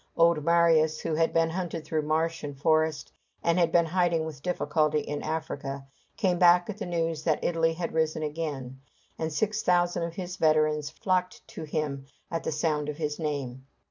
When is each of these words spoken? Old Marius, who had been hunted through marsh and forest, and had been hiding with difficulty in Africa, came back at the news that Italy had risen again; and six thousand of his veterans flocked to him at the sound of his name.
Old 0.17 0.43
Marius, 0.43 1.01
who 1.01 1.13
had 1.13 1.31
been 1.31 1.51
hunted 1.51 1.85
through 1.85 2.01
marsh 2.01 2.43
and 2.43 2.57
forest, 2.57 3.11
and 3.43 3.59
had 3.59 3.71
been 3.71 3.85
hiding 3.85 4.25
with 4.25 4.41
difficulty 4.41 5.01
in 5.01 5.21
Africa, 5.21 5.85
came 6.17 6.39
back 6.39 6.67
at 6.71 6.79
the 6.79 6.87
news 6.87 7.23
that 7.25 7.43
Italy 7.43 7.73
had 7.73 7.93
risen 7.93 8.23
again; 8.23 8.81
and 9.19 9.31
six 9.31 9.61
thousand 9.61 10.01
of 10.01 10.15
his 10.15 10.37
veterans 10.37 10.89
flocked 10.89 11.47
to 11.49 11.65
him 11.65 12.07
at 12.31 12.43
the 12.43 12.51
sound 12.51 12.89
of 12.89 12.97
his 12.97 13.19
name. 13.19 13.67